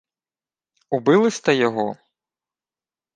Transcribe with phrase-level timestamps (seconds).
[0.89, 1.95] —Убили сте його?